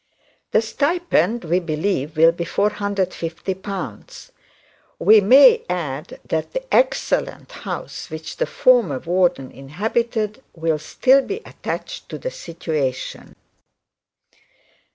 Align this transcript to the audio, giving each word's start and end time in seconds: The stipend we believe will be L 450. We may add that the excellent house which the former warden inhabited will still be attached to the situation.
The 0.49 0.63
stipend 0.63 1.43
we 1.43 1.59
believe 1.59 2.17
will 2.17 2.31
be 2.31 2.43
L 2.43 2.49
450. 2.49 3.61
We 4.97 5.21
may 5.21 5.61
add 5.69 6.19
that 6.25 6.53
the 6.53 6.73
excellent 6.73 7.51
house 7.51 8.09
which 8.09 8.37
the 8.37 8.47
former 8.47 8.97
warden 8.97 9.51
inhabited 9.51 10.41
will 10.55 10.79
still 10.79 11.21
be 11.21 11.39
attached 11.45 12.09
to 12.09 12.17
the 12.17 12.31
situation. 12.31 13.35